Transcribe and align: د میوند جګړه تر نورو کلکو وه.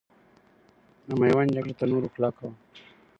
د 1.07 1.09
میوند 1.21 1.53
جګړه 1.55 1.73
تر 1.79 1.87
نورو 1.93 2.07
کلکو 2.15 2.43
وه. 2.49 2.51